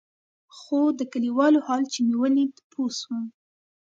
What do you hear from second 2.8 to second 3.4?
سوم.